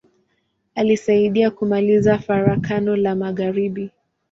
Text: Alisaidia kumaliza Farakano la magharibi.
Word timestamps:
Alisaidia 0.75 1.51
kumaliza 1.51 2.19
Farakano 2.19 2.95
la 2.95 3.15
magharibi. 3.15 3.91